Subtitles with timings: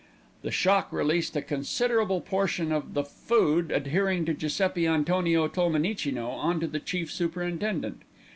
[0.41, 6.59] The shock released a considerable portion of the food adhering to Giuseppi Antonio Tolmenicino on
[6.59, 8.01] to the chief superintendent.